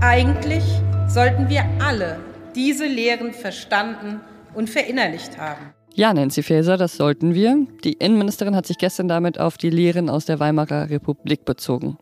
Eigentlich 0.00 0.62
sollten 1.08 1.48
wir 1.48 1.64
alle 1.80 2.20
diese 2.54 2.86
Lehren 2.86 3.32
verstanden 3.32 4.20
und 4.54 4.70
verinnerlicht 4.70 5.38
haben. 5.38 5.74
Ja, 5.92 6.14
Nancy 6.14 6.44
Faeser, 6.44 6.76
das 6.76 6.96
sollten 6.96 7.34
wir. 7.34 7.66
Die 7.82 7.94
Innenministerin 7.94 8.54
hat 8.54 8.64
sich 8.64 8.78
gestern 8.78 9.08
damit 9.08 9.40
auf 9.40 9.58
die 9.58 9.70
Lehren 9.70 10.08
aus 10.08 10.24
der 10.24 10.38
Weimarer 10.38 10.88
Republik 10.88 11.44
bezogen. 11.44 11.98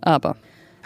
Aber 0.00 0.36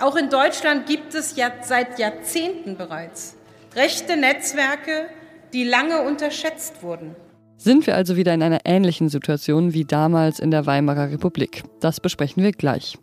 auch 0.00 0.16
in 0.16 0.30
Deutschland 0.30 0.86
gibt 0.86 1.14
es 1.14 1.36
ja 1.36 1.52
seit 1.62 2.00
Jahrzehnten 2.00 2.76
bereits 2.76 3.36
rechte 3.76 4.16
Netzwerke, 4.16 5.06
die 5.52 5.62
lange 5.62 6.02
unterschätzt 6.02 6.82
wurden. 6.82 7.14
Sind 7.56 7.86
wir 7.86 7.94
also 7.94 8.16
wieder 8.16 8.34
in 8.34 8.42
einer 8.42 8.60
ähnlichen 8.64 9.08
Situation 9.08 9.74
wie 9.74 9.84
damals 9.84 10.40
in 10.40 10.50
der 10.50 10.66
Weimarer 10.66 11.12
Republik? 11.12 11.62
Das 11.78 12.00
besprechen 12.00 12.42
wir 12.42 12.50
gleich. 12.50 12.98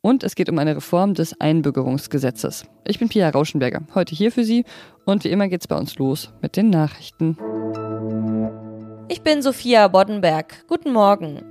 Und 0.00 0.22
es 0.22 0.36
geht 0.36 0.48
um 0.48 0.58
eine 0.58 0.76
Reform 0.76 1.14
des 1.14 1.40
Einbürgerungsgesetzes. 1.40 2.66
Ich 2.86 2.98
bin 2.98 3.08
Pia 3.08 3.28
Rauschenberger, 3.30 3.82
heute 3.94 4.14
hier 4.14 4.30
für 4.30 4.44
Sie 4.44 4.64
und 5.04 5.24
wie 5.24 5.30
immer 5.30 5.48
geht 5.48 5.62
es 5.62 5.66
bei 5.66 5.76
uns 5.76 5.98
los 5.98 6.32
mit 6.40 6.56
den 6.56 6.70
Nachrichten. 6.70 7.36
Ich 9.08 9.22
bin 9.22 9.42
Sophia 9.42 9.88
Boddenberg. 9.88 10.66
Guten 10.68 10.92
Morgen. 10.92 11.42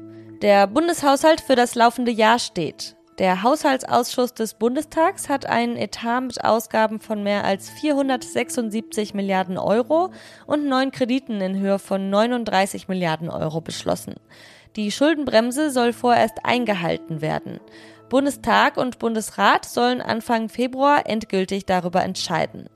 Der 0.41 0.67
Bundeshaushalt 0.67 1.41
für 1.41 1.55
das 1.55 1.75
laufende 1.75 2.11
Jahr 2.11 2.39
steht. 2.39 2.95
Der 3.17 3.41
Haushaltsausschuss 3.41 4.35
des 4.35 4.53
Bundestags 4.53 5.27
hat 5.27 5.47
einen 5.47 5.75
Etat 5.75 6.21
mit 6.21 6.43
Ausgaben 6.43 6.99
von 6.99 7.23
mehr 7.23 7.43
als 7.43 7.67
476 7.71 9.15
Milliarden 9.15 9.57
Euro 9.57 10.11
und 10.45 10.67
neun 10.67 10.91
Krediten 10.91 11.41
in 11.41 11.57
Höhe 11.57 11.79
von 11.79 12.11
39 12.11 12.87
Milliarden 12.87 13.29
Euro 13.29 13.59
beschlossen. 13.59 14.15
Die 14.75 14.91
Schuldenbremse 14.91 15.71
soll 15.71 15.91
vorerst 15.91 16.45
eingehalten 16.45 17.19
werden. 17.19 17.59
Bundestag 18.09 18.77
und 18.77 18.99
Bundesrat 18.99 19.65
sollen 19.65 20.01
Anfang 20.01 20.49
Februar 20.49 21.05
endgültig 21.05 21.65
darüber 21.65 22.03
entscheiden. 22.03 22.69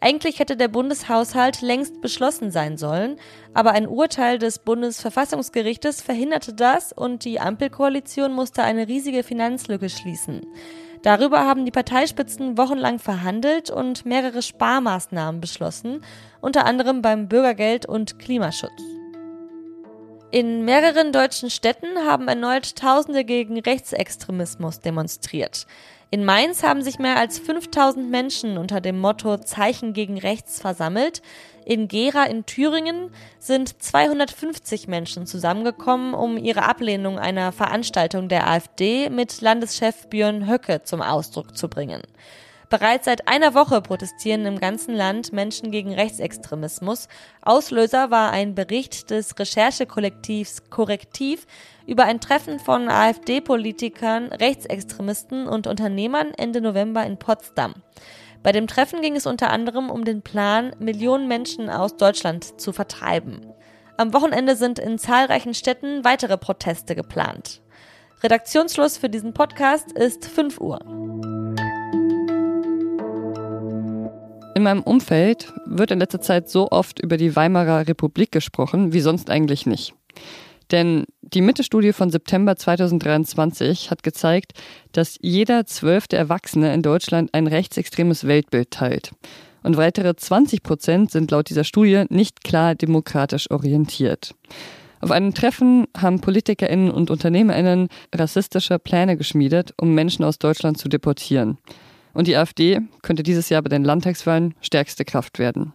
Eigentlich 0.00 0.38
hätte 0.38 0.58
der 0.58 0.68
Bundeshaushalt 0.68 1.62
längst 1.62 2.02
beschlossen 2.02 2.50
sein 2.50 2.76
sollen, 2.76 3.16
aber 3.54 3.72
ein 3.72 3.88
Urteil 3.88 4.38
des 4.38 4.58
Bundesverfassungsgerichtes 4.58 6.02
verhinderte 6.02 6.52
das 6.52 6.92
und 6.92 7.24
die 7.24 7.40
Ampelkoalition 7.40 8.34
musste 8.34 8.62
eine 8.62 8.86
riesige 8.86 9.22
Finanzlücke 9.22 9.88
schließen. 9.88 10.42
Darüber 11.02 11.46
haben 11.46 11.64
die 11.64 11.70
Parteispitzen 11.70 12.58
wochenlang 12.58 12.98
verhandelt 12.98 13.70
und 13.70 14.04
mehrere 14.04 14.42
Sparmaßnahmen 14.42 15.40
beschlossen, 15.40 16.02
unter 16.42 16.66
anderem 16.66 17.00
beim 17.00 17.28
Bürgergeld 17.28 17.86
und 17.86 18.18
Klimaschutz. 18.18 18.93
In 20.34 20.64
mehreren 20.64 21.12
deutschen 21.12 21.48
Städten 21.48 21.96
haben 22.08 22.26
erneut 22.26 22.74
Tausende 22.74 23.24
gegen 23.24 23.56
Rechtsextremismus 23.60 24.80
demonstriert. 24.80 25.64
In 26.10 26.24
Mainz 26.24 26.64
haben 26.64 26.82
sich 26.82 26.98
mehr 26.98 27.18
als 27.18 27.38
5000 27.38 28.10
Menschen 28.10 28.58
unter 28.58 28.80
dem 28.80 28.98
Motto 28.98 29.36
Zeichen 29.36 29.92
gegen 29.92 30.18
Rechts 30.18 30.60
versammelt. 30.60 31.22
In 31.64 31.86
Gera 31.86 32.24
in 32.24 32.46
Thüringen 32.46 33.12
sind 33.38 33.80
250 33.80 34.88
Menschen 34.88 35.24
zusammengekommen, 35.28 36.14
um 36.14 36.36
ihre 36.36 36.64
Ablehnung 36.64 37.16
einer 37.16 37.52
Veranstaltung 37.52 38.28
der 38.28 38.48
AfD 38.48 39.10
mit 39.10 39.40
Landeschef 39.40 40.08
Björn 40.08 40.48
Höcke 40.48 40.82
zum 40.82 41.00
Ausdruck 41.00 41.56
zu 41.56 41.68
bringen. 41.68 42.02
Bereits 42.70 43.04
seit 43.04 43.28
einer 43.28 43.54
Woche 43.54 43.80
protestieren 43.80 44.46
im 44.46 44.58
ganzen 44.58 44.94
Land 44.94 45.32
Menschen 45.32 45.70
gegen 45.70 45.92
Rechtsextremismus. 45.92 47.08
Auslöser 47.42 48.10
war 48.10 48.30
ein 48.30 48.54
Bericht 48.54 49.10
des 49.10 49.38
Recherchekollektivs 49.38 50.70
Korrektiv 50.70 51.46
über 51.86 52.04
ein 52.04 52.20
Treffen 52.20 52.58
von 52.58 52.88
AfD-Politikern, 52.88 54.32
Rechtsextremisten 54.32 55.46
und 55.46 55.66
Unternehmern 55.66 56.32
Ende 56.36 56.60
November 56.60 57.04
in 57.04 57.18
Potsdam. 57.18 57.74
Bei 58.42 58.52
dem 58.52 58.66
Treffen 58.66 59.00
ging 59.00 59.16
es 59.16 59.26
unter 59.26 59.50
anderem 59.50 59.90
um 59.90 60.04
den 60.04 60.22
Plan, 60.22 60.74
Millionen 60.78 61.28
Menschen 61.28 61.70
aus 61.70 61.96
Deutschland 61.96 62.60
zu 62.60 62.72
vertreiben. 62.72 63.52
Am 63.96 64.12
Wochenende 64.12 64.56
sind 64.56 64.78
in 64.78 64.98
zahlreichen 64.98 65.54
Städten 65.54 66.04
weitere 66.04 66.36
Proteste 66.36 66.94
geplant. 66.94 67.62
Redaktionsschluss 68.22 68.96
für 68.98 69.08
diesen 69.08 69.34
Podcast 69.34 69.92
ist 69.92 70.26
5 70.26 70.60
Uhr. 70.60 71.33
In 74.54 74.62
meinem 74.62 74.82
Umfeld 74.82 75.52
wird 75.66 75.90
in 75.90 75.98
letzter 75.98 76.20
Zeit 76.20 76.48
so 76.48 76.70
oft 76.70 77.00
über 77.00 77.16
die 77.16 77.34
Weimarer 77.34 77.88
Republik 77.88 78.30
gesprochen 78.30 78.92
wie 78.92 79.00
sonst 79.00 79.28
eigentlich 79.28 79.66
nicht. 79.66 79.94
Denn 80.70 81.04
die 81.20 81.40
Mitte-Studie 81.40 81.92
von 81.92 82.10
September 82.10 82.54
2023 82.54 83.90
hat 83.90 84.04
gezeigt, 84.04 84.52
dass 84.92 85.18
jeder 85.20 85.66
zwölfte 85.66 86.16
Erwachsene 86.16 86.72
in 86.72 86.82
Deutschland 86.82 87.34
ein 87.34 87.48
rechtsextremes 87.48 88.26
Weltbild 88.28 88.70
teilt. 88.70 89.10
Und 89.64 89.76
weitere 89.76 90.14
20 90.14 90.62
Prozent 90.62 91.10
sind 91.10 91.32
laut 91.32 91.48
dieser 91.50 91.64
Studie 91.64 92.04
nicht 92.08 92.44
klar 92.44 92.76
demokratisch 92.76 93.50
orientiert. 93.50 94.34
Auf 95.00 95.10
einem 95.10 95.34
Treffen 95.34 95.86
haben 95.96 96.20
PolitikerInnen 96.20 96.90
und 96.90 97.10
UnternehmerInnen 97.10 97.88
rassistische 98.14 98.78
Pläne 98.78 99.16
geschmiedet, 99.16 99.74
um 99.76 99.94
Menschen 99.94 100.24
aus 100.24 100.38
Deutschland 100.38 100.78
zu 100.78 100.88
deportieren. 100.88 101.58
Und 102.14 102.28
die 102.28 102.36
AfD 102.36 102.80
könnte 103.02 103.22
dieses 103.22 103.48
Jahr 103.48 103.60
bei 103.62 103.68
den 103.68 103.84
Landtagswahlen 103.84 104.54
stärkste 104.60 105.04
Kraft 105.04 105.38
werden. 105.38 105.72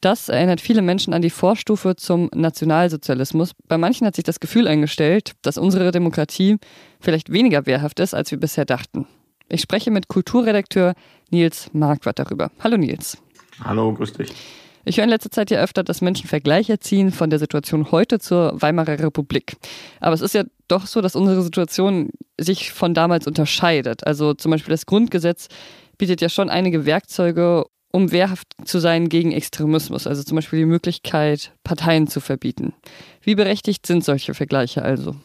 Das 0.00 0.28
erinnert 0.28 0.60
viele 0.60 0.80
Menschen 0.80 1.12
an 1.12 1.22
die 1.22 1.30
Vorstufe 1.30 1.96
zum 1.96 2.30
Nationalsozialismus. 2.32 3.52
Bei 3.66 3.78
manchen 3.78 4.06
hat 4.06 4.14
sich 4.14 4.24
das 4.24 4.40
Gefühl 4.40 4.68
eingestellt, 4.68 5.32
dass 5.42 5.58
unsere 5.58 5.90
Demokratie 5.90 6.56
vielleicht 7.00 7.32
weniger 7.32 7.66
wehrhaft 7.66 7.98
ist, 8.00 8.14
als 8.14 8.30
wir 8.30 8.38
bisher 8.38 8.64
dachten. 8.64 9.06
Ich 9.48 9.60
spreche 9.60 9.90
mit 9.90 10.08
Kulturredakteur 10.08 10.94
Nils 11.30 11.70
Marquardt 11.72 12.18
darüber. 12.18 12.50
Hallo 12.60 12.76
Nils. 12.76 13.18
Hallo, 13.64 13.92
grüß 13.92 14.12
dich. 14.12 14.32
Ich 14.84 14.96
höre 14.98 15.04
in 15.04 15.10
letzter 15.10 15.30
Zeit 15.30 15.50
ja 15.50 15.60
öfter, 15.60 15.82
dass 15.82 16.00
Menschen 16.00 16.28
Vergleiche 16.28 16.78
ziehen 16.78 17.10
von 17.10 17.28
der 17.28 17.38
Situation 17.38 17.90
heute 17.90 18.20
zur 18.20 18.60
Weimarer 18.60 19.00
Republik. 19.00 19.56
Aber 20.00 20.14
es 20.14 20.20
ist 20.20 20.34
ja 20.34 20.44
doch 20.68 20.86
so, 20.86 21.00
dass 21.00 21.16
unsere 21.16 21.42
Situation 21.42 22.10
sich 22.38 22.72
von 22.72 22.94
damals 22.94 23.26
unterscheidet. 23.26 24.06
Also 24.06 24.34
zum 24.34 24.50
Beispiel 24.50 24.70
das 24.70 24.86
Grundgesetz 24.86 25.48
bietet 25.98 26.20
ja 26.20 26.28
schon 26.28 26.48
einige 26.48 26.86
Werkzeuge, 26.86 27.64
um 27.90 28.12
wehrhaft 28.12 28.48
zu 28.64 28.78
sein 28.78 29.08
gegen 29.08 29.32
Extremismus, 29.32 30.06
also 30.06 30.22
zum 30.22 30.36
Beispiel 30.36 30.60
die 30.60 30.66
Möglichkeit, 30.66 31.52
Parteien 31.64 32.06
zu 32.06 32.20
verbieten. 32.20 32.74
Wie 33.22 33.34
berechtigt 33.34 33.86
sind 33.86 34.04
solche 34.04 34.34
Vergleiche 34.34 34.82
also? 34.82 35.16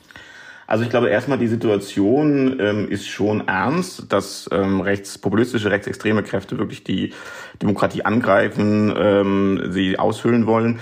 Also 0.66 0.85
ich 0.85 0.90
glaube 0.90 1.09
erstmal, 1.09 1.38
die 1.38 1.47
Situation 1.47 2.59
ähm, 2.59 2.90
ist 2.90 3.07
schon 3.07 3.47
ernst, 3.47 4.12
dass 4.12 4.50
ähm, 4.51 4.80
rechtspopulistische, 4.80 5.69
rechtsextreme 5.69 6.24
Kräfte 6.24 6.57
wirklich 6.57 6.84
die 6.84 7.13
Demokratie 7.62 8.06
angreifen, 8.06 8.94
ähm, 8.97 9.62
sie 9.69 10.00
aushöhlen 10.00 10.47
wollen. 10.47 10.80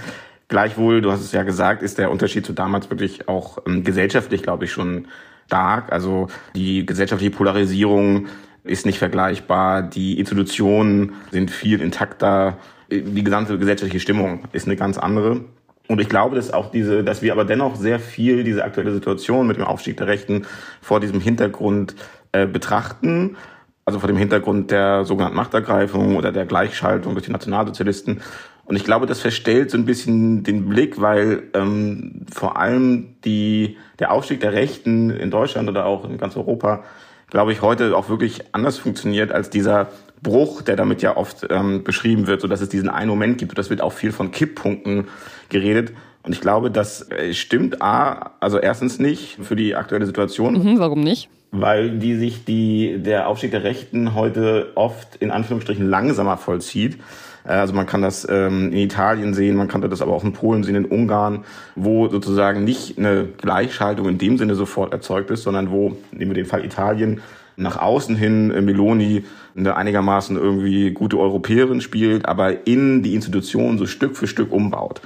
Gleichwohl, 0.48 1.02
du 1.02 1.12
hast 1.12 1.22
es 1.22 1.32
ja 1.32 1.44
gesagt, 1.44 1.82
ist 1.82 1.98
der 1.98 2.12
Unterschied 2.12 2.46
zu 2.46 2.54
damals 2.54 2.90
wirklich 2.90 3.28
auch 3.28 3.58
ähm, 3.66 3.84
gesellschaftlich, 3.84 4.44
glaube 4.44 4.66
ich, 4.66 4.72
schon 4.72 5.08
stark. 5.48 5.92
Also 5.92 6.28
die 6.56 6.86
gesellschaftliche 6.86 7.36
Polarisierung 7.36 8.28
ist 8.64 8.86
nicht 8.86 9.00
vergleichbar. 9.00 9.82
Die 9.82 10.20
Institutionen 10.20 11.14
sind 11.32 11.52
viel 11.52 11.82
intakter. 11.82 12.58
Die 12.90 13.24
gesamte 13.24 13.58
gesellschaftliche 13.58 14.00
Stimmung 14.00 14.46
ist 14.52 14.68
eine 14.68 14.76
ganz 14.76 14.98
andere. 14.98 15.42
Und 15.88 16.00
ich 16.00 16.08
glaube, 16.08 16.36
dass 16.36 16.54
auch 16.54 16.72
diese, 16.72 17.04
dass 17.04 17.22
wir 17.22 17.34
aber 17.34 17.44
dennoch 17.44 17.76
sehr 17.76 18.00
viel 18.00 18.44
diese 18.44 18.64
aktuelle 18.64 18.94
Situation 18.94 19.48
mit 19.48 19.58
dem 19.58 19.66
Aufstieg 19.66 19.98
der 19.98 20.08
Rechten 20.08 20.46
vor 20.82 21.00
diesem 21.00 21.20
Hintergrund 21.20 21.96
äh, 22.32 22.48
betrachten. 22.48 23.36
Also 23.84 24.00
vor 24.00 24.08
dem 24.08 24.16
Hintergrund 24.16 24.72
der 24.72 25.04
sogenannten 25.06 25.36
Machtergreifung 25.36 26.16
oder 26.16 26.32
der 26.32 26.46
Gleichschaltung 26.46 27.14
durch 27.14 27.26
die 27.26 27.32
Nationalsozialisten. 27.32 28.22
Und 28.72 28.78
ich 28.78 28.86
glaube, 28.86 29.06
das 29.06 29.20
verstellt 29.20 29.70
so 29.70 29.78
ein 29.78 29.84
bisschen 29.84 30.44
den 30.44 30.70
Blick, 30.70 31.02
weil 31.02 31.44
ähm, 31.54 32.26
vor 32.34 32.56
allem 32.56 33.18
die, 33.26 33.76
der 34.00 34.14
Aufstieg 34.14 34.40
der 34.40 34.54
Rechten 34.54 35.10
in 35.10 35.30
Deutschland 35.30 35.68
oder 35.68 35.86
auch 35.86 36.10
in 36.10 36.18
ganz 36.18 36.38
Europa 36.38 36.86
glaube 37.30 37.52
ich, 37.52 37.62
heute 37.62 37.98
auch 37.98 38.08
wirklich 38.08 38.44
anders 38.54 38.78
funktioniert 38.78 39.34
als 39.34 39.50
dieser 39.50 39.90
Bruch, 40.22 40.62
der 40.62 40.78
damit 40.78 41.02
ja 41.02 41.18
oft 41.18 41.48
ähm, 41.50 41.84
beschrieben 41.84 42.28
wird, 42.28 42.40
so 42.40 42.48
dass 42.48 42.62
es 42.62 42.70
diesen 42.70 42.88
einen 42.88 43.10
Moment 43.10 43.40
gibt. 43.40 43.52
Und 43.52 43.58
das 43.58 43.70
wird 43.70 43.82
auch 43.82 43.92
viel 43.92 44.14
von 44.14 44.32
Kipppunkten 44.32 45.10
geredet. 45.50 45.92
Und 46.24 46.32
ich 46.32 46.40
glaube, 46.40 46.72
das 46.72 47.12
äh, 47.12 47.34
stimmt 47.34 47.82
A, 47.82 48.32
also 48.40 48.58
erstens 48.58 49.00
nicht 49.00 49.38
für 49.42 49.58
die 49.58 49.76
aktuelle 49.76 50.06
Situation. 50.06 50.54
Mhm, 50.54 50.80
warum 50.80 51.02
nicht? 51.02 51.28
Weil 51.52 51.98
die 52.00 52.16
sich 52.16 52.46
die, 52.46 53.00
der 53.00 53.28
Aufstieg 53.28 53.52
der 53.52 53.66
Rechten 53.66 54.16
heute 54.16 54.72
oft 54.76 55.18
in 55.18 55.30
Anführungsstrichen 55.30 55.90
langsamer 55.90 56.38
vollzieht 56.38 56.98
also 57.44 57.74
man 57.74 57.86
kann 57.86 58.02
das 58.02 58.28
ähm, 58.30 58.72
in 58.72 58.78
Italien 58.78 59.34
sehen, 59.34 59.56
man 59.56 59.68
kann 59.68 59.82
das 59.82 60.02
aber 60.02 60.14
auch 60.14 60.24
in 60.24 60.34
Polen 60.34 60.64
sehen, 60.64 60.76
in 60.76 60.86
Ungarn, 60.86 61.44
wo 61.76 62.08
sozusagen 62.08 62.64
nicht 62.64 62.98
eine 62.98 63.26
Gleichschaltung 63.38 64.08
in 64.08 64.18
dem 64.18 64.38
Sinne 64.38 64.56
sofort 64.56 64.94
erzeugt 64.94 65.32
ist, 65.32 65.44
sondern 65.44 65.72
wo, 65.72 65.98
nehmen 66.12 66.32
wir 66.32 66.36
den 66.36 66.46
Fall 66.46 66.64
Italien, 66.64 67.22
nach 67.58 67.78
außen 67.78 68.16
hin 68.16 68.52
äh, 68.52 68.62
Meloni 68.62 69.26
eine 69.56 69.76
einigermaßen 69.76 70.38
irgendwie 70.38 70.92
gute 70.92 71.18
Europäerin 71.18 71.82
spielt, 71.82 72.26
aber 72.26 72.66
in 72.68 73.04
die 73.04 73.16
Institutionen 73.16 73.78
so 73.78 73.86
Stück 73.86 74.16
für 74.16 74.28
Stück 74.28 74.52
umbaut. 74.52 75.02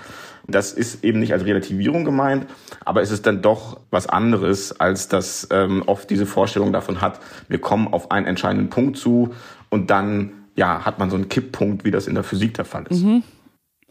Das 0.48 0.74
ist 0.74 1.04
eben 1.04 1.20
nicht 1.20 1.34
als 1.34 1.46
Relativierung 1.46 2.06
gemeint, 2.06 2.46
aber 2.84 3.02
es 3.02 3.10
ist 3.10 3.26
dann 3.26 3.42
doch 3.42 3.80
was 3.90 4.08
anderes, 4.08 4.80
als 4.80 5.08
dass 5.08 5.48
ähm, 5.52 5.81
oft 5.88 6.08
diese 6.10 6.28
Vorstellung 6.28 6.72
davon 6.72 7.02
hat, 7.02 7.20
wir 7.48 7.60
kommen 7.60 7.88
auf 7.88 8.12
einen 8.12 8.28
entscheidenden 8.28 8.70
Punkt 8.70 8.98
zu 8.98 9.34
und 9.70 9.90
dann 9.90 10.44
ja, 10.56 10.86
hat 10.86 11.00
man 11.00 11.10
so 11.10 11.16
einen 11.16 11.30
Kipppunkt, 11.30 11.84
wie 11.86 11.92
das 11.92 12.07
in 12.07 12.16
der 12.16 12.24
Physik 12.24 12.54
der 12.54 12.66
Fall 12.66 12.86
ist. 12.90 13.04
Mhm. 13.04 13.24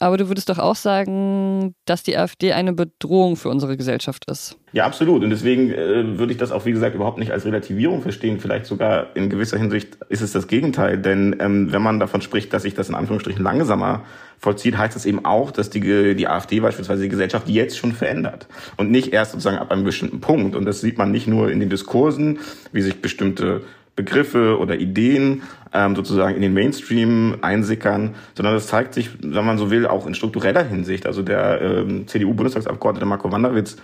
Aber 0.00 0.16
du 0.16 0.28
würdest 0.28 0.48
doch 0.48 0.58
auch 0.58 0.74
sagen, 0.74 1.74
dass 1.84 2.02
die 2.02 2.16
AfD 2.16 2.52
eine 2.52 2.72
Bedrohung 2.72 3.36
für 3.36 3.48
unsere 3.48 3.76
Gesellschaft 3.76 4.28
ist. 4.28 4.58
Ja, 4.72 4.86
absolut. 4.86 5.22
Und 5.22 5.30
deswegen 5.30 5.70
äh, 5.70 6.18
würde 6.18 6.32
ich 6.32 6.38
das 6.38 6.50
auch, 6.50 6.66
wie 6.66 6.72
gesagt, 6.72 6.96
überhaupt 6.96 7.18
nicht 7.18 7.30
als 7.30 7.44
Relativierung 7.44 8.02
verstehen. 8.02 8.40
Vielleicht 8.40 8.66
sogar 8.66 9.14
in 9.14 9.30
gewisser 9.30 9.56
Hinsicht 9.56 9.98
ist 10.08 10.20
es 10.20 10.32
das 10.32 10.48
Gegenteil. 10.48 10.98
Denn 10.98 11.36
ähm, 11.38 11.72
wenn 11.72 11.80
man 11.80 12.00
davon 12.00 12.22
spricht, 12.22 12.52
dass 12.52 12.64
sich 12.64 12.74
das 12.74 12.88
in 12.88 12.96
Anführungsstrichen 12.96 13.42
langsamer 13.42 14.02
vollzieht, 14.38 14.76
heißt 14.76 14.96
das 14.96 15.06
eben 15.06 15.24
auch, 15.24 15.52
dass 15.52 15.70
die, 15.70 16.16
die 16.16 16.26
AfD 16.26 16.58
beispielsweise 16.58 17.04
die 17.04 17.08
Gesellschaft 17.08 17.48
jetzt 17.48 17.78
schon 17.78 17.92
verändert. 17.92 18.48
Und 18.76 18.90
nicht 18.90 19.12
erst 19.12 19.30
sozusagen 19.30 19.58
ab 19.58 19.70
einem 19.70 19.84
bestimmten 19.84 20.20
Punkt. 20.20 20.56
Und 20.56 20.64
das 20.64 20.80
sieht 20.80 20.98
man 20.98 21.12
nicht 21.12 21.28
nur 21.28 21.52
in 21.52 21.60
den 21.60 21.70
Diskursen, 21.70 22.40
wie 22.72 22.82
sich 22.82 23.00
bestimmte 23.00 23.62
Begriffe 23.96 24.58
oder 24.58 24.76
Ideen 24.76 25.42
ähm, 25.72 25.94
sozusagen 25.94 26.36
in 26.36 26.42
den 26.42 26.54
Mainstream 26.54 27.38
einsickern, 27.42 28.14
sondern 28.36 28.54
das 28.54 28.66
zeigt 28.66 28.94
sich, 28.94 29.10
wenn 29.20 29.44
man 29.44 29.58
so 29.58 29.70
will, 29.70 29.86
auch 29.86 30.06
in 30.06 30.14
struktureller 30.14 30.64
Hinsicht. 30.64 31.06
Also 31.06 31.22
der 31.22 31.60
ähm, 31.60 32.06
CDU-Bundestagsabgeordnete 32.08 33.06
Marco 33.06 33.30
Wanderwitz 33.30 33.76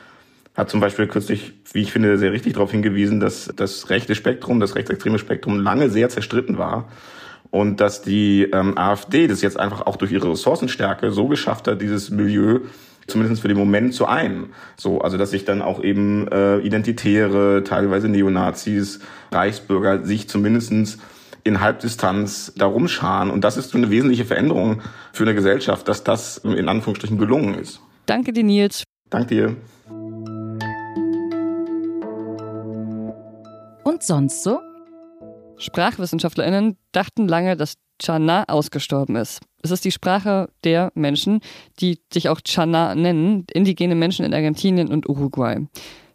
hat 0.56 0.68
zum 0.68 0.80
Beispiel 0.80 1.06
kürzlich, 1.06 1.52
wie 1.72 1.82
ich 1.82 1.92
finde, 1.92 2.18
sehr 2.18 2.32
richtig 2.32 2.54
darauf 2.54 2.70
hingewiesen, 2.70 3.20
dass 3.20 3.52
das 3.54 3.88
rechte 3.90 4.14
Spektrum, 4.14 4.60
das 4.60 4.74
rechtsextreme 4.74 5.18
Spektrum 5.18 5.60
lange 5.60 5.90
sehr 5.90 6.08
zerstritten 6.08 6.58
war 6.58 6.88
und 7.50 7.80
dass 7.80 8.02
die 8.02 8.48
ähm, 8.52 8.76
AfD 8.76 9.26
das 9.26 9.42
jetzt 9.42 9.58
einfach 9.58 9.82
auch 9.86 9.96
durch 9.96 10.12
ihre 10.12 10.30
Ressourcenstärke 10.30 11.12
so 11.12 11.28
geschafft 11.28 11.68
hat, 11.68 11.80
dieses 11.80 12.10
Milieu 12.10 12.60
zumindest 13.06 13.42
für 13.42 13.48
den 13.48 13.56
Moment 13.58 13.94
zu 13.94 14.06
ein. 14.06 14.50
So, 14.76 15.00
also 15.00 15.16
dass 15.16 15.30
sich 15.30 15.44
dann 15.44 15.62
auch 15.62 15.82
eben 15.82 16.28
äh, 16.28 16.58
Identitäre, 16.58 17.64
teilweise 17.64 18.08
Neonazis, 18.08 19.00
Reichsbürger 19.32 20.04
sich 20.04 20.28
zumindestens 20.28 20.98
in 21.44 21.60
Halbdistanz 21.60 22.52
darum 22.56 22.88
scharen. 22.88 23.30
Und 23.30 23.44
das 23.44 23.56
ist 23.56 23.70
so 23.70 23.78
eine 23.78 23.90
wesentliche 23.90 24.24
Veränderung 24.24 24.82
für 25.12 25.24
eine 25.24 25.34
Gesellschaft, 25.34 25.88
dass 25.88 26.04
das 26.04 26.38
in 26.38 26.68
Anführungsstrichen 26.68 27.18
gelungen 27.18 27.54
ist. 27.54 27.80
Danke 28.06 28.32
dir, 28.32 28.44
Nils. 28.44 28.84
Danke 29.08 29.34
dir. 29.34 29.56
Und 33.84 34.02
sonst 34.02 34.42
so? 34.42 34.60
SprachwissenschaftlerInnen 35.58 36.76
dachten 36.92 37.28
lange, 37.28 37.56
dass 37.56 37.74
Chana 38.02 38.44
ausgestorben 38.48 39.16
ist. 39.16 39.40
Es 39.62 39.70
ist 39.70 39.84
die 39.84 39.90
Sprache 39.90 40.48
der 40.64 40.90
Menschen, 40.94 41.40
die 41.80 42.00
sich 42.12 42.28
auch 42.28 42.40
Chana 42.42 42.94
nennen, 42.94 43.46
indigene 43.52 43.94
Menschen 43.94 44.24
in 44.24 44.34
Argentinien 44.34 44.88
und 44.88 45.08
Uruguay. 45.08 45.66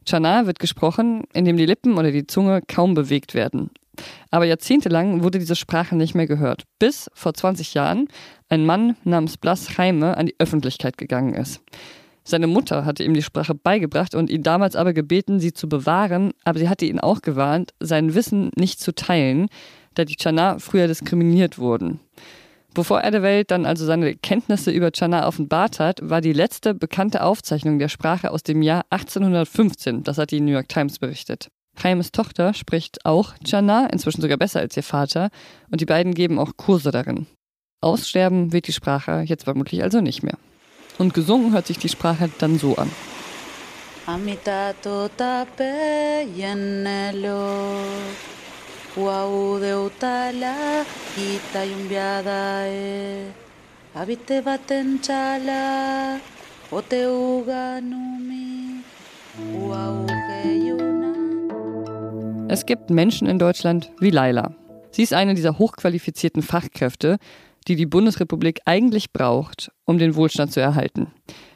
Chana 0.06 0.46
wird 0.46 0.60
gesprochen, 0.60 1.24
indem 1.34 1.58
die 1.58 1.66
Lippen 1.66 1.98
oder 1.98 2.12
die 2.12 2.28
Zunge 2.28 2.62
kaum 2.68 2.94
bewegt 2.94 3.34
werden. 3.34 3.70
Aber 4.30 4.46
jahrzehntelang 4.46 5.24
wurde 5.24 5.40
diese 5.40 5.56
Sprache 5.56 5.96
nicht 5.96 6.16
mehr 6.16 6.28
gehört, 6.28 6.64
bis 6.80 7.10
vor 7.14 7.34
20 7.34 7.74
Jahren 7.74 8.08
ein 8.50 8.66
Mann 8.66 8.98
namens 9.04 9.38
Blas 9.38 9.76
Jaime 9.76 10.18
an 10.18 10.26
die 10.26 10.36
Öffentlichkeit 10.38 10.98
gegangen 10.98 11.34
ist. 11.34 11.62
Seine 12.28 12.48
Mutter 12.48 12.86
hatte 12.86 13.04
ihm 13.04 13.14
die 13.14 13.22
Sprache 13.22 13.54
beigebracht 13.54 14.16
und 14.16 14.32
ihn 14.32 14.42
damals 14.42 14.76
aber 14.76 14.94
gebeten, 14.94 15.40
sie 15.40 15.54
zu 15.54 15.70
bewahren, 15.70 16.34
aber 16.44 16.58
sie 16.58 16.68
hatte 16.68 16.86
ihn 16.86 17.00
auch 17.00 17.22
gewarnt, 17.22 17.74
sein 17.80 18.16
Wissen 18.16 18.50
nicht 18.56 18.80
zu 18.80 18.96
teilen, 18.96 19.48
da 19.96 20.06
die 20.06 20.16
Chana 20.16 20.60
früher 20.60 20.88
diskriminiert 20.88 21.58
wurden. 21.58 22.00
Bevor 22.76 23.00
er 23.00 23.12
der 23.12 23.24
Welt 23.24 23.52
dann 23.52 23.66
also 23.66 23.86
seine 23.86 24.16
Kenntnisse 24.16 24.70
über 24.70 24.92
Chana 24.92 25.28
offenbart 25.28 25.80
hat, 25.80 26.00
war 26.04 26.20
die 26.20 26.34
letzte 26.34 26.74
bekannte 26.74 27.24
Aufzeichnung 27.24 27.80
der 27.80 27.88
Sprache 27.88 28.32
aus 28.32 28.44
dem 28.44 28.62
Jahr 28.62 28.86
1815. 28.90 30.04
Das 30.04 30.18
hat 30.18 30.32
die 30.32 30.42
New 30.42 30.52
York 30.52 30.68
Times 30.68 31.00
berichtet. 31.00 31.48
Jaimes 31.82 32.12
Tochter 32.12 32.54
spricht 32.54 33.06
auch 33.06 33.34
Chana, 33.46 33.88
inzwischen 33.88 34.22
sogar 34.22 34.38
besser 34.38 34.60
als 34.60 34.76
ihr 34.76 34.84
Vater, 34.84 35.30
und 35.72 35.80
die 35.80 35.86
beiden 35.86 36.14
geben 36.14 36.38
auch 36.38 36.58
Kurse 36.58 36.92
darin. 36.92 37.28
Aussterben 37.82 38.52
wird 38.52 38.68
die 38.68 38.74
Sprache 38.74 39.24
jetzt 39.26 39.46
vermutlich 39.46 39.82
also 39.82 40.02
nicht 40.02 40.24
mehr. 40.24 40.38
Und 40.98 41.14
gesungen 41.14 41.54
hört 41.54 41.68
sich 41.68 41.78
die 41.78 41.90
Sprache 41.90 42.30
dann 42.40 42.58
so 42.58 42.76
an. 42.76 42.90
Amitato 44.06 45.10
Wau 48.96 49.60
deutala 49.60 50.86
ita 51.20 51.66
yumbiada 51.68 52.64
e 52.64 53.28
Abite 53.94 54.42
baten 54.42 55.02
chala 55.04 56.18
Oteuga 56.72 57.82
numi 57.82 58.80
Wau 59.68 60.06
Es 62.48 62.66
gibt 62.66 62.90
Menschen 62.90 63.28
in 63.28 63.38
Deutschland 63.38 63.92
wie 64.00 64.12
Laila. 64.12 64.56
Sie 64.92 65.04
ist 65.04 65.12
eine 65.12 65.34
dieser 65.34 65.60
hochqualifizierten 65.60 66.42
Fachkräfte, 66.42 67.18
die 67.68 67.76
die 67.76 67.86
Bundesrepublik 67.86 68.62
eigentlich 68.64 69.12
braucht, 69.12 69.72
um 69.84 69.98
den 69.98 70.16
Wohlstand 70.16 70.54
zu 70.54 70.62
erhalten. 70.62 71.08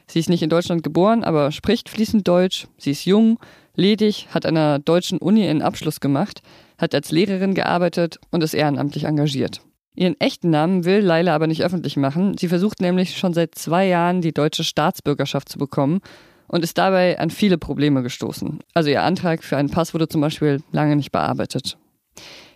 Sie 0.06 0.18
ist 0.18 0.28
nicht 0.28 0.42
in 0.42 0.50
Deutschland 0.50 0.82
geboren, 0.82 1.24
aber 1.24 1.52
spricht 1.52 1.88
fließend 1.88 2.28
Deutsch. 2.28 2.66
Sie 2.76 2.90
ist 2.90 3.06
jung, 3.06 3.38
ledig, 3.76 4.28
hat 4.34 4.44
an 4.44 4.58
einer 4.58 4.78
deutschen 4.78 5.18
Uni 5.18 5.48
einen 5.48 5.62
Abschluss 5.62 6.00
gemacht, 6.00 6.42
hat 6.80 6.94
als 6.94 7.10
Lehrerin 7.10 7.54
gearbeitet 7.54 8.18
und 8.30 8.42
ist 8.42 8.54
ehrenamtlich 8.54 9.04
engagiert. 9.04 9.60
Ihren 9.94 10.18
echten 10.20 10.50
Namen 10.50 10.84
will 10.84 11.00
Laila 11.00 11.34
aber 11.34 11.46
nicht 11.46 11.62
öffentlich 11.62 11.96
machen. 11.96 12.36
Sie 12.38 12.48
versucht 12.48 12.80
nämlich 12.80 13.18
schon 13.18 13.34
seit 13.34 13.54
zwei 13.54 13.86
Jahren 13.86 14.22
die 14.22 14.32
deutsche 14.32 14.64
Staatsbürgerschaft 14.64 15.48
zu 15.48 15.58
bekommen 15.58 16.00
und 16.46 16.64
ist 16.64 16.78
dabei 16.78 17.18
an 17.18 17.30
viele 17.30 17.58
Probleme 17.58 18.02
gestoßen. 18.02 18.60
Also 18.74 18.90
ihr 18.90 19.02
Antrag 19.02 19.44
für 19.44 19.56
einen 19.56 19.70
Pass 19.70 19.92
wurde 19.94 20.08
zum 20.08 20.20
Beispiel 20.20 20.62
lange 20.72 20.96
nicht 20.96 21.12
bearbeitet. 21.12 21.76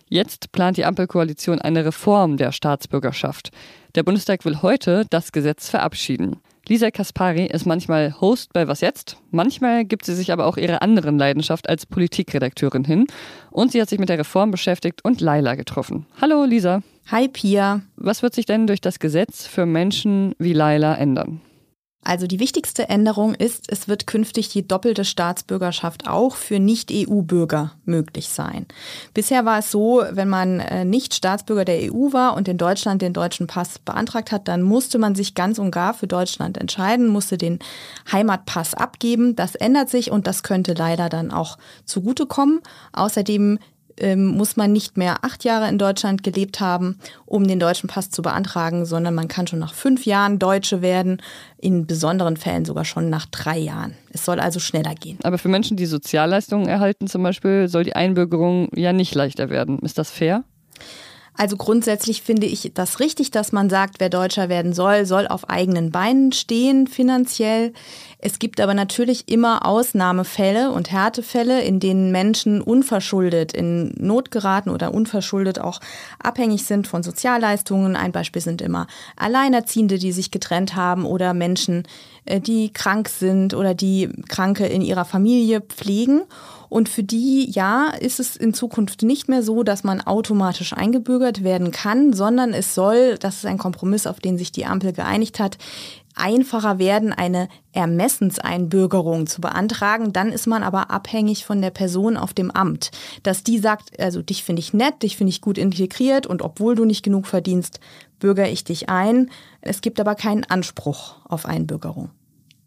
Jetzt 0.09 0.53
plant 0.53 0.77
die 0.77 0.85
Ampelkoalition 0.85 1.61
eine 1.61 1.85
Reform 1.85 2.37
der 2.37 2.53
Staatsbürgerschaft. 2.53 3.51
Der 3.95 4.03
Bundestag 4.03 4.45
will 4.45 4.63
heute 4.63 5.07
das 5.11 5.33
Gesetz 5.33 5.69
verabschieden. 5.69 6.37
Lisa 6.67 6.91
Kaspari 6.91 7.45
ist 7.45 7.67
manchmal 7.67 8.19
Host 8.23 8.55
bei 8.55 8.67
Was 8.67 8.81
jetzt? 8.81 9.19
Manchmal 9.31 9.85
gibt 9.85 10.07
sie 10.07 10.15
sich 10.15 10.33
aber 10.33 10.47
auch 10.47 10.57
ihrer 10.57 10.81
anderen 10.81 11.19
Leidenschaft 11.19 11.69
als 11.69 11.85
Politikredakteurin 11.85 12.85
hin. 12.85 13.07
Und 13.51 13.73
sie 13.73 13.83
hat 13.83 13.91
sich 13.91 13.99
mit 13.99 14.09
der 14.09 14.19
Reform 14.19 14.51
beschäftigt 14.51 15.05
und 15.05 15.21
Laila 15.21 15.57
getroffen. 15.57 16.07
Hallo 16.23 16.45
Lisa. 16.45 16.83
Hi 17.11 17.29
Pia. 17.29 17.83
Was 17.97 18.23
wird 18.23 18.35
sich 18.35 18.47
denn 18.47 18.67
durch 18.67 18.81
das 18.81 18.99
Gesetz 18.99 19.47
für 19.47 19.67
Menschen 19.67 20.35
wie 20.39 20.55
Laila 20.55 20.95
ändern? 20.95 21.43
Also 22.05 22.27
die 22.27 22.39
wichtigste 22.41 22.89
Änderung 22.89 23.35
ist, 23.35 23.71
es 23.71 23.89
wird 23.89 24.07
künftig 24.07 24.51
die 24.51 24.67
doppelte 24.67 25.05
Staatsbürgerschaft 25.05 26.07
auch 26.07 26.37
für 26.37 26.59
Nicht-EU-Bürger 26.59 27.73
möglich 27.85 28.29
sein. 28.29 28.67
Bisher 29.15 29.45
war 29.45 29.59
es 29.59 29.71
so, 29.71 30.03
wenn 30.11 30.29
man 30.29 30.61
äh, 30.61 30.85
nicht 30.85 31.15
Staatsbürger 31.15 31.65
der 31.65 31.93
EU 31.93 32.13
war 32.13 32.37
und 32.37 32.47
in 32.47 32.59
Deutschland 32.59 33.03
den 33.03 33.13
deutschen 33.13 33.47
Pass 33.47 33.79
beantragt 33.79 34.33
hat, 34.33 34.49
dann 34.49 34.63
musste 34.63 34.99
man 34.99 35.15
sich 35.15 35.35
ganz 35.35 35.59
und 35.59 35.71
gar 35.71 35.95
für 35.95 36.07
Deutschland 36.07 36.59
entscheiden, 36.59 37.09
musste 37.09 37.39
den 37.39 37.59
Heimatpass 38.13 38.75
abgeben. 38.75 39.35
Das 39.35 39.55
ändert 39.55 39.89
sich 39.89 40.11
und 40.11 40.27
das 40.27 40.43
könnte 40.43 40.75
leider 40.75 41.09
dann 41.09 41.31
auch 41.31 41.59
zugutekommen. 41.85 42.61
Außerdem 42.93 43.59
ähm, 43.99 44.27
muss 44.27 44.57
man 44.57 44.73
nicht 44.73 44.97
mehr 44.97 45.19
acht 45.23 45.45
Jahre 45.45 45.69
in 45.69 45.79
Deutschland 45.79 46.23
gelebt 46.23 46.61
haben, 46.61 46.99
um 47.27 47.47
den 47.47 47.61
deutschen 47.61 47.89
Pass 47.89 48.11
zu 48.11 48.23
beantragen, 48.23 48.87
sondern 48.87 49.15
man 49.15 49.29
kann 49.29 49.47
schon 49.47 49.59
nach 49.59 49.75
fünf 49.75 50.07
Jahren 50.07 50.39
Deutsche 50.39 50.83
werden, 50.83 51.21
in 51.59 51.87
besonderen 51.87 52.37
Fällen 52.37 52.65
sogar 52.65 52.85
schon 52.85 53.09
nach 53.09 53.27
drei 53.27 53.59
Jahren. 53.59 53.95
Es 54.11 54.25
soll 54.25 54.41
also 54.41 54.61
schneller 54.61 54.95
gehen. 54.95 55.19
Aber 55.23 55.39
für 55.39 55.49
Menschen, 55.49 55.77
die 55.77 55.87
Sozialleistungen 55.87 56.69
erhalten 56.69 57.07
zum 57.07 57.23
Beispiel, 57.23 57.69
soll 57.69 57.85
die 57.85 57.97
Einbürgerung 57.97 58.69
ja 58.75 58.93
nicht 58.93 59.15
leichter 59.15 59.49
werden. 59.49 59.79
Ist 59.81 59.99
das 59.99 60.11
fair? 60.11 60.45
Also 61.37 61.57
grundsätzlich 61.57 62.23
finde 62.23 62.47
ich 62.47 62.71
das 62.75 63.01
richtig, 63.01 63.33
dass 63.33 63.51
man 63.51 63.69
sagt, 63.69 63.97
wer 63.99 64.09
Deutscher 64.09 64.49
werden 64.49 64.73
soll, 64.73 65.05
soll 65.05 65.27
auf 65.27 65.51
eigenen 65.51 65.91
Beinen 65.91 66.31
stehen 66.31 66.87
finanziell. 66.87 67.73
Es 68.19 68.39
gibt 68.39 68.61
aber 68.61 68.73
natürlich 68.73 69.29
immer 69.29 69.67
Ausnahmefälle 69.67 70.71
und 70.71 70.93
Härtefälle, 70.93 71.63
in 71.63 71.81
denen 71.81 72.13
Menschen 72.13 72.63
unverschuldet 72.63 73.53
in 73.53 73.93
Not 73.99 74.31
geraten 74.31 74.71
oder 74.71 74.95
unverschuldet 74.95 75.59
auch 75.59 75.81
abhängig 76.23 76.65
sind 76.65 76.87
von 76.87 77.03
Sozialleistungen. 77.03 77.97
Ein 77.97 78.13
Beispiel 78.13 78.41
sind 78.41 78.63
immer 78.63 78.87
Alleinerziehende, 79.17 79.99
die 79.99 80.13
sich 80.13 80.31
getrennt 80.31 80.77
haben 80.77 81.05
oder 81.05 81.35
Menschen, 81.35 81.83
äh, 82.27 82.41
die 82.41 82.73
krank 82.73 83.09
sind 83.09 83.55
oder 83.55 83.75
die 83.75 84.09
Kranke 84.29 84.67
in 84.67 84.83
ihrer 84.83 85.05
Familie 85.05 85.61
pflegen. 85.61 86.23
Und 86.75 86.89
für 86.89 87.05
die, 87.05 87.49
ja, 87.53 87.91
ist 87.91 88.19
es 88.19 88.35
in 88.35 88.53
Zukunft 88.53 89.05
nicht 89.05 89.29
mehr 89.29 89.45
so, 89.45 89.63
dass 89.63 89.85
man 89.85 90.01
automatisch 90.01 90.73
eingebürgert 90.73 91.45
werden 91.45 91.71
kann, 91.71 92.13
sondern 92.13 92.53
es 92.53 92.75
soll, 92.75 93.17
das 93.17 93.37
ist 93.37 93.47
ein 93.47 93.59
Kompromiss, 93.59 94.09
auf 94.09 94.19
den 94.19 94.39
sich 94.39 94.51
die 94.51 94.67
Ampel 94.67 94.93
geeinigt 94.93 95.39
hat, 95.39 95.57
einfacher 96.17 96.81
werden, 96.81 97.13
eine 97.13 97.49
Ermessenseinbürgerung 97.75 99.29
zu 99.29 99.41
beantragen. 99.41 100.13
Dann 100.13 100.33
ist 100.33 100.49
man 100.49 100.65
aber 100.65 100.91
abhängig 100.91 101.45
von 101.45 101.63
der 101.63 101.71
Person 101.71 102.17
auf 102.17 102.35
dem 102.35 102.51
Amt. 102.51 102.91
Dass 103.23 103.45
die 103.45 103.61
sagt, 103.61 104.01
also 104.01 104.21
dich 104.21 104.43
finde 104.43 104.59
ich 104.59 104.73
nett, 104.73 105.05
dich 105.05 105.17
finde 105.17 105.31
ich 105.31 105.41
gut 105.41 105.59
integriert 105.59 106.27
und 106.27 106.43
obwohl 106.43 106.75
du 106.75 106.85
nicht 106.85 107.05
genug 107.05 107.29
verdienst, 107.29 107.79
bürger 108.19 108.49
ich 108.49 108.65
dich 108.65 108.89
ein. 108.89 109.31
Es 109.61 109.81
gibt 109.81 110.01
aber 110.01 110.17
keinen 110.17 110.43
Anspruch 110.43 111.19
auf 111.25 111.47
Einbürgerung. 111.47 112.11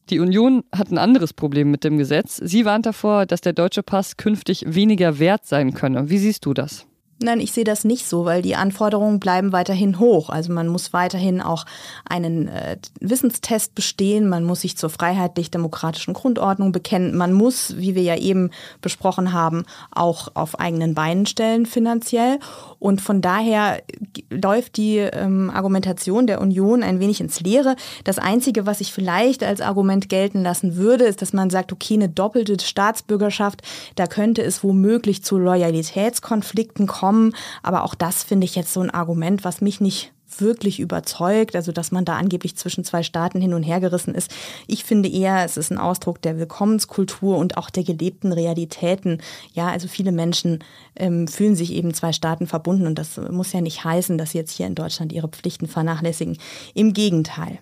Die 0.10 0.20
Union 0.20 0.64
hat 0.74 0.90
ein 0.90 0.98
anderes 0.98 1.34
Problem 1.34 1.70
mit 1.70 1.84
dem 1.84 1.98
Gesetz. 1.98 2.38
Sie 2.38 2.64
warnt 2.64 2.86
davor, 2.86 3.26
dass 3.26 3.42
der 3.42 3.54
deutsche 3.54 3.84
Pass 3.84 4.16
künftig 4.16 4.64
weniger 4.66 5.20
wert 5.20 5.46
sein 5.46 5.74
könne. 5.74 6.10
Wie 6.10 6.18
siehst 6.18 6.46
du 6.46 6.54
das? 6.54 6.88
Nein, 7.20 7.40
ich 7.40 7.52
sehe 7.52 7.64
das 7.64 7.84
nicht 7.84 8.08
so, 8.08 8.26
weil 8.26 8.44
die 8.44 8.56
Anforderungen 8.56 9.20
bleiben 9.20 9.52
weiterhin 9.52 9.98
hoch. 9.98 10.30
Also 10.30 10.54
man 10.54 10.68
muss 10.68 10.94
weiterhin 10.94 11.42
auch 11.42 11.66
einen 12.08 12.48
äh, 12.48 12.78
Wissenstest 13.00 13.74
bestehen, 13.74 14.30
man 14.30 14.44
muss 14.44 14.62
sich 14.62 14.78
zur 14.78 14.92
freiheitlich-demokratischen 14.92 16.14
Grundordnung 16.14 16.72
bekennen, 16.72 17.18
man 17.18 17.34
muss, 17.34 17.76
wie 17.78 17.96
wir 17.96 18.04
ja 18.04 18.16
eben 18.18 18.52
besprochen 18.82 19.34
haben, 19.34 19.66
auch 19.90 20.28
auf 20.36 20.60
eigenen 20.60 20.94
Beinen 20.94 21.26
stellen 21.26 21.66
finanziell. 21.66 22.38
Und 22.78 23.02
von 23.02 23.22
daher 23.22 23.82
läuft 24.30 24.78
die 24.78 24.98
ähm, 24.98 25.50
Argumentation 25.50 26.28
der 26.28 26.40
Union 26.40 26.84
ein 26.84 27.00
wenig 27.00 27.20
ins 27.20 27.40
Leere. 27.40 27.76
Das 28.04 28.20
Einzige, 28.20 28.68
was 28.68 28.80
ich 28.80 28.94
vielleicht 28.94 29.44
als 29.44 29.62
Argument 29.62 30.08
gelten 30.08 30.44
lassen 30.44 30.76
würde, 30.76 31.06
ist, 31.06 31.24
dass 31.24 31.34
man 31.34 31.50
sagt, 31.50 31.74
okay, 31.74 31.96
eine 31.96 32.10
doppelte 32.10 32.64
Staatsbürgerschaft, 32.64 33.64
da 33.96 34.06
könnte 34.06 34.44
es 34.44 34.64
womöglich 34.64 35.24
zu 35.24 35.40
Loyalitätskonflikten 35.40 36.86
kommen 36.86 37.07
kommen. 37.08 37.34
Aber 37.64 37.84
auch 37.84 37.96
das 37.96 38.24
finde 38.24 38.46
ich 38.46 38.56
jetzt 38.56 38.74
so 38.74 38.82
ein 38.82 38.90
Argument, 38.90 39.44
was 39.44 39.62
mich 39.62 39.80
nicht 39.80 40.12
wirklich 40.40 40.82
überzeugt, 40.82 41.56
also 41.56 41.72
dass 41.72 41.94
man 41.94 42.04
da 42.04 42.18
angeblich 42.18 42.58
zwischen 42.58 42.84
zwei 42.84 43.02
Staaten 43.02 43.40
hin 43.40 43.54
und 43.54 43.64
her 43.64 43.80
gerissen 43.80 44.14
ist. 44.14 44.30
Ich 44.68 44.84
finde 44.84 45.08
eher, 45.10 45.46
es 45.46 45.56
ist 45.56 45.72
ein 45.72 45.78
Ausdruck 45.78 46.22
der 46.22 46.38
Willkommenskultur 46.38 47.38
und 47.38 47.56
auch 47.56 47.70
der 47.70 47.86
gelebten 47.86 48.34
Realitäten. 48.34 49.22
Ja, 49.54 49.70
also 49.70 49.88
viele 49.88 50.12
Menschen 50.12 50.66
ähm, 50.98 51.30
fühlen 51.30 51.56
sich 51.56 51.72
eben 51.72 51.94
zwei 51.94 52.12
Staaten 52.12 52.46
verbunden 52.46 52.88
und 52.88 53.00
das 53.00 53.16
muss 53.32 53.54
ja 53.54 53.62
nicht 53.62 53.86
heißen, 53.86 54.18
dass 54.18 54.32
sie 54.32 54.40
jetzt 54.40 54.52
hier 54.52 54.68
in 54.68 54.76
Deutschland 54.76 55.14
ihre 55.14 55.30
Pflichten 55.30 55.68
vernachlässigen. 55.68 56.38
Im 56.74 56.92
Gegenteil. 56.92 57.60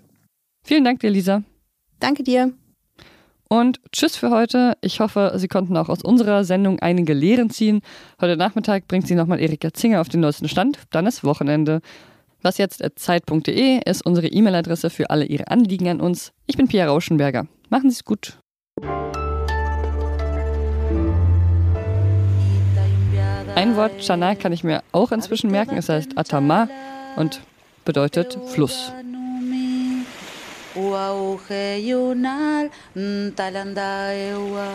Vielen 0.64 0.86
Dank 0.86 1.02
dir, 1.02 1.12
Lisa. 1.12 1.44
Danke 2.00 2.24
dir. 2.24 2.52
Und 3.48 3.80
tschüss 3.92 4.16
für 4.16 4.32
heute. 4.32 4.74
Ich 4.82 5.00
hoffe, 5.00 5.34
Sie 5.36 5.48
konnten 5.48 5.78
auch 5.78 5.90
aus 5.90 6.02
unserer 6.02 6.44
Sendung 6.44 6.80
einige 6.80 7.14
Lehren 7.14 7.50
ziehen. 7.50 7.82
Heute 8.20 8.38
Nachmittag 8.38 8.88
bringt 8.88 9.08
Sie 9.08 9.16
nochmal 9.16 9.40
Erika 9.40 9.72
Zinger 9.72 10.02
auf 10.02 10.10
den 10.10 10.22
neuesten 10.22 10.48
Stand. 10.48 10.80
Dann 10.92 11.06
ist 11.06 11.24
Wochenende. 11.24 11.82
Was 12.42 12.58
jetzt 12.58 12.84
zeit.de 12.96 13.82
ist 13.86 14.06
unsere 14.06 14.28
E-Mail-Adresse 14.28 14.90
für 14.90 15.10
alle 15.10 15.26
Ihre 15.26 15.48
Anliegen 15.48 15.88
an 15.88 16.02
uns. 16.02 16.32
Ich 16.46 16.58
bin 16.58 16.68
Pia 16.68 16.88
Rauschenberger. 16.88 17.48
Machen 17.70 17.90
Sie 17.90 17.96
es 17.96 18.04
gut. 18.04 18.38
Ein 23.56 23.76
Wort 23.78 24.06
Chana 24.06 24.36
kann 24.36 24.52
ich 24.52 24.64
mir 24.64 24.84
auch 24.92 25.12
inzwischen 25.12 25.50
merken. 25.50 25.78
Es 25.78 25.90
heißt 25.90 26.18
Atama 26.18 26.68
und 27.16 27.42
bedeutet 27.86 28.38
Fluss. 28.48 28.92
Uau, 30.76 31.20
uge 31.36 31.80
junal, 31.88 32.66
mm, 32.96 33.32
talanda 33.38 33.88
eua. 34.28 34.68